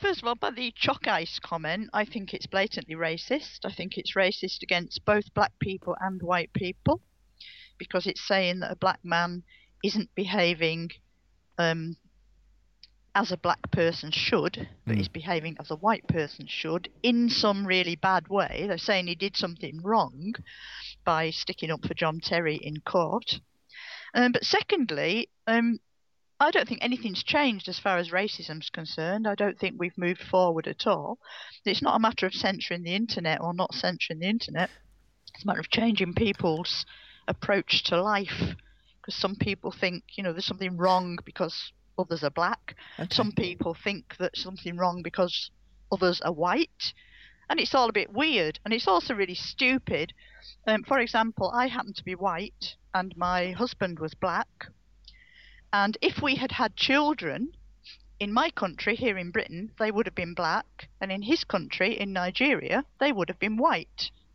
[0.00, 3.60] first of all, by the choc ice comment, I think it's blatantly racist.
[3.64, 7.00] I think it's racist against both black people and white people
[7.78, 9.42] because it's saying that a black man
[9.84, 10.90] isn't behaving
[11.58, 11.96] um,
[13.14, 15.00] as a black person should, but Mm.
[15.00, 18.64] is behaving as a white person should in some really bad way.
[18.66, 20.34] They're saying he did something wrong
[21.04, 23.40] by sticking up for John Terry in court.
[24.14, 25.78] Um, but secondly, um,
[26.38, 29.26] I don't think anything's changed as far as racism's concerned.
[29.26, 31.18] I don't think we've moved forward at all.
[31.64, 34.68] It's not a matter of censoring the internet or not censoring the internet.
[35.34, 36.84] It's a matter of changing people's
[37.26, 38.54] approach to life.
[39.00, 42.76] Because some people think, you know, there's something wrong because others are black.
[42.98, 43.08] Okay.
[43.14, 45.50] Some people think that something wrong because
[45.90, 46.92] others are white.
[47.48, 48.58] And it's all a bit weird.
[48.64, 50.12] And it's also really stupid.
[50.66, 54.48] Um, for example, I happen to be white and my husband was black.
[55.72, 57.54] And if we had had children
[58.18, 60.88] in my country, here in Britain, they would have been black.
[61.00, 64.10] And in his country, in Nigeria, they would have been white.